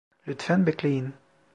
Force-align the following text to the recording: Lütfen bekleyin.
Lütfen 0.27 0.67
bekleyin. 0.67 1.13